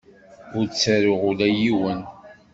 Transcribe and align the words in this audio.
Ur 0.57 0.65
ttaruɣ 0.67 1.21
ula 1.29 1.47
i 1.51 1.55
yiwen. 1.61 2.01